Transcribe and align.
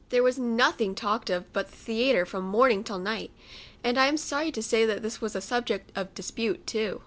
There 0.09 0.23
was 0.23 0.39
nothing 0.39 0.95
talked 0.95 1.29
of 1.29 1.53
but 1.53 1.69
the 1.69 1.77
"Theatre" 1.77 2.25
from 2.25 2.43
morning 2.45 2.83
till 2.83 2.97
night; 2.97 3.29
and 3.83 3.99
I 3.99 4.07
am 4.07 4.17
sorry 4.17 4.51
to 4.51 4.63
say 4.63 4.83
that 4.83 5.03
this 5.03 5.21
was 5.21 5.35
a 5.35 5.41
subject 5.41 5.91
of 5.95 6.15
dispute 6.15 6.65
too. 6.65 6.99